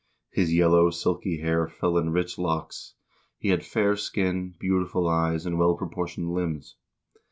His 0.31 0.51
yellow, 0.51 0.89
silky 0.89 1.41
hair 1.41 1.67
fell 1.67 1.95
in 1.95 2.09
rich 2.09 2.39
locks; 2.39 2.95
he 3.37 3.49
had 3.49 3.63
fair 3.63 3.95
skin, 3.95 4.55
beautiful 4.59 5.07
eyes, 5.07 5.45
and 5.45 5.59
well 5.59 5.75
proportioned 5.75 6.33
limbs. 6.33 6.75